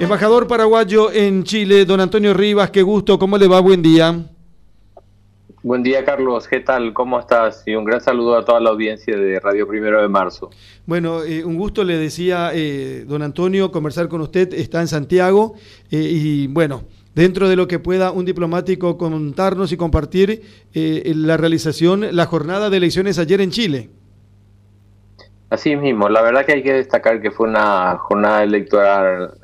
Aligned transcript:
Embajador 0.00 0.46
paraguayo 0.46 1.12
en 1.12 1.44
Chile, 1.44 1.84
don 1.84 2.00
Antonio 2.00 2.32
Rivas, 2.32 2.70
qué 2.70 2.80
gusto, 2.80 3.18
¿cómo 3.18 3.36
le 3.36 3.46
va? 3.46 3.60
Buen 3.60 3.82
día. 3.82 4.30
Buen 5.62 5.82
día, 5.82 6.02
Carlos. 6.06 6.48
¿Qué 6.48 6.60
tal? 6.60 6.94
¿Cómo 6.94 7.20
estás? 7.20 7.64
Y 7.66 7.74
un 7.74 7.84
gran 7.84 8.00
saludo 8.00 8.34
a 8.34 8.42
toda 8.42 8.60
la 8.60 8.70
audiencia 8.70 9.14
de 9.14 9.38
Radio 9.38 9.68
Primero 9.68 10.00
de 10.00 10.08
Marzo. 10.08 10.48
Bueno, 10.86 11.22
eh, 11.22 11.44
un 11.44 11.58
gusto, 11.58 11.84
le 11.84 11.98
decía 11.98 12.50
eh, 12.54 13.04
don 13.06 13.20
Antonio, 13.20 13.70
conversar 13.70 14.08
con 14.08 14.22
usted. 14.22 14.54
Está 14.54 14.80
en 14.80 14.88
Santiago 14.88 15.52
eh, 15.90 15.98
y 15.98 16.46
bueno, 16.46 16.84
dentro 17.14 17.46
de 17.50 17.56
lo 17.56 17.68
que 17.68 17.78
pueda 17.78 18.10
un 18.10 18.24
diplomático 18.24 18.96
contarnos 18.96 19.70
y 19.70 19.76
compartir 19.76 20.42
la 20.72 21.36
realización, 21.36 22.16
la 22.16 22.24
jornada 22.24 22.70
de 22.70 22.78
elecciones 22.78 23.18
ayer 23.18 23.42
en 23.42 23.50
Chile. 23.50 23.90
Así 25.50 25.76
mismo, 25.76 26.08
la 26.08 26.22
verdad 26.22 26.46
que 26.46 26.52
hay 26.52 26.62
que 26.62 26.72
destacar 26.72 27.20
que 27.20 27.30
fue 27.30 27.48
una 27.48 27.96
jornada 27.98 28.44
electoral 28.44 29.34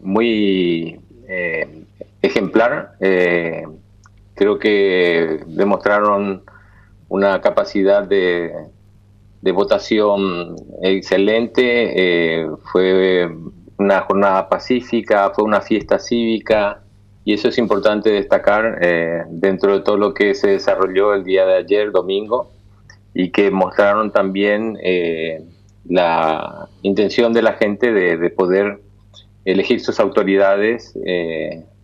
muy 0.00 1.00
ejemplar. 2.22 2.92
Creo 4.34 4.58
que 4.58 5.40
demostraron 5.46 6.42
una 7.12 7.42
capacidad 7.42 8.04
de, 8.04 8.54
votación 9.52 10.56
excelente, 10.80 12.40
eh, 12.42 12.48
fue 12.72 13.28
una 13.76 14.00
jornada 14.00 14.48
pacífica, 14.48 15.30
fue 15.34 15.44
una 15.44 15.60
fiesta 15.60 15.98
cívica 15.98 16.80
y 17.22 17.34
eso 17.34 17.48
es 17.48 17.58
importante 17.58 18.10
destacar 18.10 18.78
eh, 18.80 19.24
dentro 19.28 19.74
de 19.74 19.80
todo 19.80 19.98
lo 19.98 20.14
que 20.14 20.34
se 20.34 20.52
desarrolló 20.52 21.12
el 21.12 21.22
día 21.22 21.44
de 21.44 21.56
ayer, 21.56 21.92
domingo, 21.92 22.51
y 23.14 23.30
que 23.30 23.50
mostraron 23.50 24.12
también 24.12 24.78
eh, 24.82 25.44
la 25.84 26.68
intención 26.82 27.32
de 27.32 27.42
la 27.42 27.54
gente 27.54 27.92
de, 27.92 28.30
poder 28.30 28.80
elegir 29.44 29.80
sus 29.80 29.98
autoridades 30.00 30.94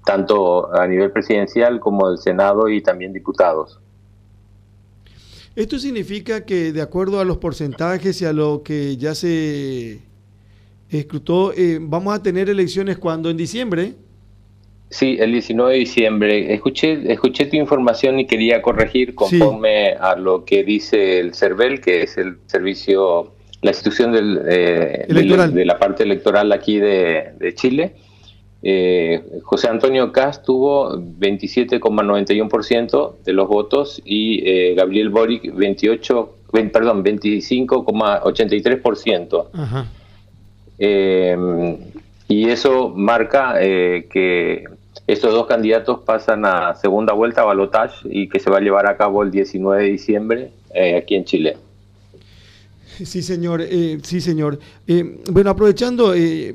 tanto 0.09 0.74
a 0.74 0.87
nivel 0.87 1.10
presidencial 1.10 1.80
como 1.80 2.09
del 2.09 2.16
Senado 2.16 2.70
y 2.70 2.80
también 2.80 3.12
diputados. 3.12 3.79
Esto 5.54 5.79
significa 5.79 6.46
que 6.46 6.73
de 6.73 6.80
acuerdo 6.80 7.20
a 7.20 7.26
los 7.26 7.37
porcentajes 7.37 8.23
y 8.23 8.24
a 8.24 8.32
lo 8.32 8.63
que 8.63 8.96
ya 8.96 9.15
se 9.15 9.98
escrutó, 10.88 11.52
eh, 11.52 11.79
vamos 11.79 12.15
a 12.15 12.23
tener 12.23 12.48
elecciones 12.48 12.96
cuando 12.96 13.29
en 13.29 13.37
diciembre. 13.37 13.96
Sí, 14.91 15.19
el 15.21 15.33
19 15.33 15.73
de 15.73 15.79
diciembre. 15.79 16.55
Escuché, 16.55 17.13
escuché 17.13 17.47
tu 17.47 17.57
información 17.57 18.21
y 18.21 18.27
quería 18.27 18.63
corregir 18.63 19.15
conforme 19.15 19.93
a 19.93 20.17
lo 20.17 20.45
que 20.45 20.65
dice 20.65 21.21
el 21.21 21.35
CERVEL, 21.35 21.81
que 21.81 22.03
es 22.03 22.17
el 22.17 22.39
servicio, 22.47 23.33
la 23.61 23.71
institución 23.71 24.13
del, 24.13 24.41
eh, 24.49 25.07
de 25.09 25.65
la 25.65 25.79
parte 25.79 26.05
electoral 26.05 26.53
aquí 26.53 26.79
de, 26.79 27.33
de 27.39 27.55
Chile 27.55 27.95
eh, 28.61 29.23
José 29.45 29.69
Antonio 29.69 30.11
Cast 30.11 30.45
tuvo 30.45 30.97
27,91% 30.97 33.19
de 33.25 33.33
los 33.33 33.47
votos 33.47 34.03
y 34.05 34.43
eh, 34.45 34.75
Gabriel 34.75 35.11
Boric 35.11 35.55
28, 35.55 36.35
perdón, 36.73 37.05
25,83%. 37.05 39.47
Eh, 40.81 41.77
y 42.29 42.49
eso 42.49 42.91
marca 42.91 43.59
que 43.59 44.63
estos 45.09 45.32
dos 45.32 45.46
candidatos 45.48 46.01
pasan 46.04 46.45
a 46.45 46.76
segunda 46.76 47.14
vuelta 47.14 47.40
a 47.40 47.45
balotage 47.45 48.06
y 48.09 48.28
que 48.28 48.38
se 48.38 48.51
va 48.51 48.59
a 48.59 48.60
llevar 48.60 48.87
a 48.87 48.96
cabo 48.96 49.24
el 49.24 49.32
19 49.32 49.82
de 49.82 49.90
diciembre 49.90 50.52
aquí 50.96 51.16
en 51.16 51.24
Chile. 51.24 51.56
Sí, 53.04 53.23
señor. 53.23 53.62
Eh, 53.62 53.98
sí, 54.02 54.20
señor. 54.20 54.59
Eh, 54.86 55.20
bueno, 55.30 55.51
aprovechando, 55.51 56.14
eh, 56.14 56.54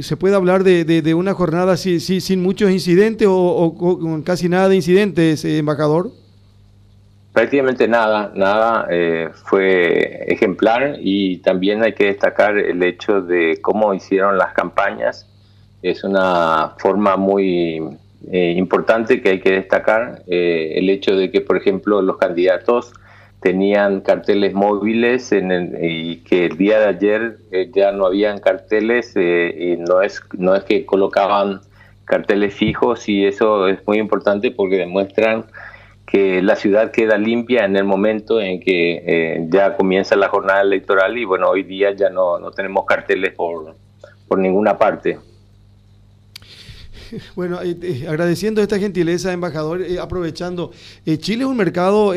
¿se 0.00 0.16
puede 0.16 0.36
hablar 0.36 0.62
de, 0.62 1.14
una 1.14 1.34
jornada 1.34 1.76
sí, 1.76 2.00
sin 2.00 2.42
muchos 2.42 2.70
incidentes 2.70 3.26
o, 3.30 3.74
con 3.76 4.22
casi 4.22 4.48
nada 4.48 4.68
de 4.68 4.76
incidentes, 4.76 5.44
embajador? 5.44 6.10
Prácticamente 7.32 7.86
nada, 7.88 8.32
nada. 8.34 8.86
fue 9.44 10.24
ejemplar 10.32 10.96
y 11.00 11.38
también 11.38 11.82
hay 11.82 11.94
que 11.94 12.06
destacar 12.06 12.56
el 12.56 12.82
hecho 12.82 13.20
de 13.20 13.58
cómo 13.60 13.92
hicieron 13.92 14.38
las 14.38 14.52
campañas. 14.54 15.28
Es 15.90 16.04
una 16.04 16.74
forma 16.78 17.16
muy 17.16 17.80
importante 18.32 19.22
que 19.22 19.28
hay 19.30 19.40
que 19.40 19.52
destacar. 19.52 20.22
el 20.26 20.90
hecho 20.90 21.14
de 21.14 21.30
que, 21.30 21.40
por 21.40 21.56
ejemplo, 21.56 22.02
los 22.02 22.16
candidatos 22.16 22.92
tenían 23.40 24.00
carteles 24.00 24.54
móviles 24.54 25.30
en 25.30 25.76
y 25.80 26.16
que 26.24 26.46
el 26.46 26.56
día 26.56 26.80
de 26.80 26.86
ayer 26.86 27.36
eh, 27.52 27.70
ya 27.72 27.92
no 27.92 28.06
habían 28.06 28.40
carteles 28.40 29.12
eh, 29.14 29.54
y 29.56 29.76
no 29.76 30.02
es 30.02 30.20
no 30.36 30.54
es 30.54 30.64
que 30.64 30.86
colocaban 30.86 31.60
carteles 32.06 32.54
fijos 32.54 33.08
y 33.08 33.26
eso 33.26 33.68
es 33.68 33.78
muy 33.86 33.98
importante 33.98 34.50
porque 34.50 34.76
demuestran 34.78 35.44
que 36.06 36.40
la 36.40 36.56
ciudad 36.56 36.90
queda 36.92 37.18
limpia 37.18 37.64
en 37.64 37.76
el 37.76 37.84
momento 37.84 38.40
en 38.40 38.60
que 38.60 39.02
eh, 39.06 39.46
ya 39.48 39.76
comienza 39.76 40.16
la 40.16 40.28
jornada 40.28 40.62
electoral 40.62 41.16
y 41.18 41.24
bueno 41.24 41.48
hoy 41.48 41.62
día 41.62 41.92
ya 41.92 42.10
no, 42.10 42.38
no 42.38 42.50
tenemos 42.50 42.84
carteles 42.86 43.32
por, 43.34 43.76
por 44.26 44.38
ninguna 44.38 44.78
parte. 44.78 45.18
Bueno, 47.34 47.60
eh, 47.62 47.76
eh, 47.82 48.06
agradeciendo 48.08 48.62
esta 48.62 48.78
gentileza, 48.78 49.32
embajador, 49.32 49.82
eh, 49.82 49.98
aprovechando, 49.98 50.72
Chile 51.18 51.44
es 51.44 51.50
un 51.50 51.56
mercado 51.56 52.14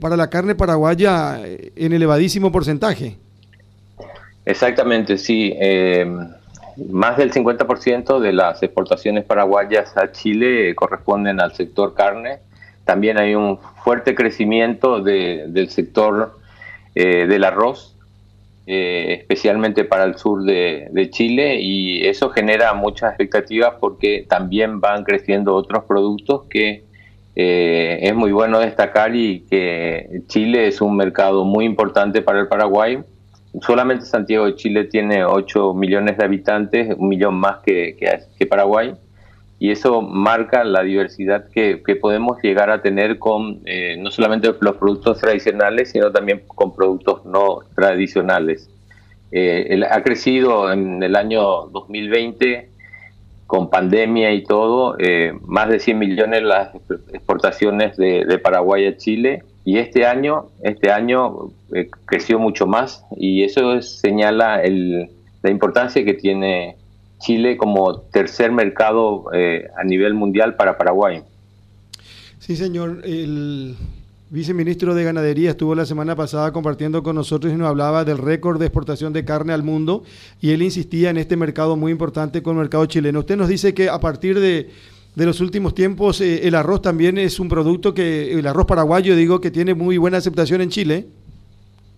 para 0.00 0.16
la 0.16 0.30
carne 0.30 0.54
paraguaya 0.54 1.40
en 1.44 1.92
elevadísimo 1.92 2.52
porcentaje. 2.52 3.16
Exactamente, 4.44 5.18
sí. 5.18 5.54
más 6.90 7.16
del 7.16 7.32
50% 7.32 8.20
de 8.20 8.32
las 8.32 8.62
exportaciones 8.62 9.24
paraguayas 9.24 9.96
a 9.96 10.12
Chile 10.12 10.74
corresponden 10.74 11.40
al 11.40 11.52
sector 11.54 11.94
carne. 11.94 12.38
También 12.84 13.18
hay 13.18 13.34
un 13.34 13.58
fuerte 13.84 14.14
crecimiento 14.14 15.00
del 15.02 15.68
sector 15.70 16.38
del 16.94 17.44
arroz 17.44 17.96
eh, 18.72 19.14
especialmente 19.18 19.82
para 19.82 20.04
el 20.04 20.16
sur 20.16 20.44
de, 20.44 21.08
Chile, 21.10 21.60
y 21.60 22.06
eso 22.06 22.30
genera 22.30 22.72
muchas 22.72 23.10
expectativas 23.10 23.74
porque 23.80 24.24
también 24.28 24.78
van 24.78 25.02
creciendo 25.02 25.56
otros 25.56 25.82
productos 25.86 26.44
que 26.48 26.84
eh, 27.34 27.98
es 28.00 28.14
muy 28.14 28.30
bueno 28.30 28.60
destacar 28.60 29.16
y 29.16 29.40
que 29.50 30.22
Chile 30.28 30.68
es 30.68 30.80
un 30.80 30.96
mercado 30.96 31.44
muy 31.44 31.64
importante 31.64 32.22
para 32.22 32.38
el 32.38 32.46
Paraguay. 32.46 33.00
Solamente 33.60 34.04
Santiago 34.04 34.46
de 34.46 34.54
Chile 34.54 34.84
tiene 34.84 35.24
8 35.24 35.74
millones 35.74 36.16
de 36.16 36.24
habitantes, 36.24 36.94
un 36.96 37.08
millón 37.08 37.34
más 37.34 37.58
que, 37.66 37.96
que, 38.38 38.46
Paraguay, 38.46 38.94
y 39.60 39.70
eso 39.70 40.00
marca 40.00 40.64
la 40.64 40.82
diversidad 40.82 41.48
que, 41.50 41.80
podemos 42.00 42.38
llegar 42.42 42.70
a 42.70 42.80
tener 42.80 43.18
con 43.18 43.60
eh, 43.66 43.96
no 43.98 44.10
solamente 44.10 44.50
los 44.58 44.76
productos 44.76 45.20
tradicionales, 45.20 45.90
sino 45.90 46.10
también 46.10 46.42
con 46.48 46.74
productos 46.74 47.24
no 47.26 47.58
tradicionales. 47.76 48.70
Eh, 49.32 49.80
ha 49.88 50.02
crecido 50.02 50.72
en 50.72 51.02
el 51.02 51.14
año 51.14 51.66
2020 51.66 52.70
con 53.46 53.68
pandemia 53.68 54.32
y 54.32 54.44
todo, 54.44 54.96
eh, 54.98 55.32
más 55.42 55.68
de 55.68 55.78
100 55.78 55.98
millones 55.98 56.42
las 56.42 56.74
exportaciones 57.12 57.96
de, 57.96 58.38
Paraguay 58.42 58.86
a 58.86 58.96
Chile 58.96 59.42
y 59.64 59.78
este 59.78 60.06
año, 60.06 60.46
este 60.62 60.90
año 60.90 61.50
eh, 61.74 61.90
creció 62.06 62.38
mucho 62.38 62.66
más 62.66 63.04
y 63.16 63.42
eso 63.42 63.82
señala 63.82 64.62
la 65.42 65.50
importancia 65.50 66.04
que 66.04 66.14
tiene 66.14 66.76
Chile 67.20 67.56
como 67.56 68.00
tercer 68.00 68.50
mercado 68.50 69.26
a 69.32 69.84
nivel 69.84 70.14
mundial 70.14 70.56
para 70.56 70.76
Paraguay. 70.76 71.22
Sí, 72.38 72.56
señor. 72.56 73.02
El, 73.04 73.76
viceministro 74.30 74.94
de 74.94 75.02
Ganadería 75.02 75.50
estuvo 75.50 75.74
la 75.74 75.84
semana 75.84 76.14
pasada 76.14 76.52
compartiendo 76.52 77.02
con 77.02 77.16
nosotros 77.16 77.52
y 77.52 77.56
nos 77.56 77.68
hablaba 77.68 78.04
del 78.04 78.16
récord 78.16 78.60
de 78.60 78.66
exportación 78.66 79.12
de 79.12 79.24
carne 79.24 79.52
al 79.52 79.64
mundo 79.64 80.04
y 80.40 80.52
él 80.52 80.62
insistía 80.62 81.10
en 81.10 81.16
este 81.16 81.36
mercado 81.36 81.76
muy 81.76 81.90
importante 81.90 82.40
con 82.40 82.54
el 82.54 82.60
mercado 82.60 82.86
chileno. 82.86 83.18
Usted 83.18 83.36
nos 83.36 83.48
dice 83.48 83.74
que 83.74 83.88
a 83.88 83.98
partir 83.98 84.38
de, 84.38 84.70
los 85.16 85.40
últimos 85.40 85.74
tiempos 85.74 86.20
eh, 86.20 86.46
el 86.46 86.54
arroz 86.54 86.80
también 86.80 87.18
es 87.18 87.40
un 87.40 87.48
producto 87.48 87.92
que, 87.92 88.32
el 88.32 88.46
arroz 88.46 88.66
paraguayo 88.66 89.16
digo, 89.16 89.40
que 89.40 89.50
tiene 89.50 89.74
muy 89.74 89.98
buena 89.98 90.18
aceptación 90.18 90.60
en 90.60 90.70
Chile. 90.70 91.06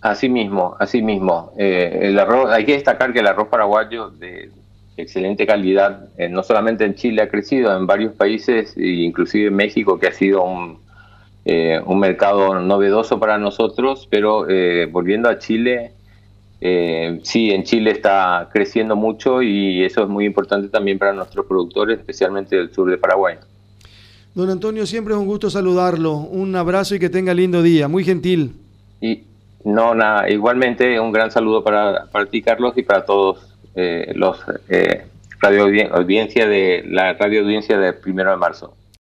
Así 0.00 0.28
mismo, 0.28 0.74
así 0.80 1.02
mismo. 1.02 1.52
Eh, 1.58 1.98
el 2.02 2.18
arroz, 2.18 2.50
hay 2.50 2.64
que 2.64 2.72
destacar 2.72 3.12
que 3.12 3.20
el 3.20 3.26
arroz 3.26 3.48
paraguayo 3.48 4.08
de 4.08 4.50
excelente 4.96 5.46
calidad, 5.46 6.08
eh, 6.16 6.28
no 6.28 6.42
solamente 6.42 6.84
en 6.84 6.94
Chile 6.94 7.22
ha 7.22 7.28
crecido, 7.28 7.76
en 7.76 7.86
varios 7.86 8.12
países, 8.12 8.74
inclusive 8.76 9.48
en 9.48 9.54
México, 9.54 9.98
que 9.98 10.06
ha 10.08 10.12
sido 10.12 10.44
un 10.44 10.82
eh, 11.44 11.80
un 11.84 11.98
mercado 11.98 12.60
novedoso 12.60 13.18
para 13.18 13.36
nosotros, 13.36 14.06
pero 14.08 14.48
eh, 14.48 14.86
volviendo 14.86 15.28
a 15.28 15.38
Chile, 15.38 15.90
eh, 16.60 17.18
sí, 17.24 17.50
en 17.50 17.64
Chile 17.64 17.90
está 17.90 18.48
creciendo 18.52 18.94
mucho 18.94 19.42
y 19.42 19.82
eso 19.82 20.04
es 20.04 20.08
muy 20.08 20.24
importante 20.24 20.68
también 20.68 21.00
para 21.00 21.12
nuestros 21.12 21.44
productores, 21.46 21.98
especialmente 21.98 22.54
del 22.54 22.72
sur 22.72 22.88
de 22.88 22.96
Paraguay. 22.96 23.36
Don 24.34 24.48
Antonio, 24.50 24.86
siempre 24.86 25.14
es 25.14 25.20
un 25.20 25.26
gusto 25.26 25.50
saludarlo. 25.50 26.14
Un 26.14 26.54
abrazo 26.54 26.94
y 26.94 27.00
que 27.00 27.10
tenga 27.10 27.34
lindo 27.34 27.60
día. 27.60 27.88
Muy 27.88 28.04
gentil. 28.04 28.54
Y 29.00 29.24
no, 29.64 29.96
nada, 29.96 30.30
igualmente 30.30 30.98
un 31.00 31.10
gran 31.10 31.32
saludo 31.32 31.64
para, 31.64 32.06
para 32.06 32.26
ti, 32.26 32.40
Carlos, 32.40 32.72
y 32.76 32.82
para 32.82 33.04
todos 33.04 33.51
los 33.74 34.38
radio 35.40 35.64
audiencia 35.92 36.46
de 36.46 36.84
la 36.86 37.14
radio 37.14 37.42
audiencia 37.42 37.78
del 37.78 37.94
primero 37.94 38.30
de 38.30 38.36
marzo. 38.36 38.76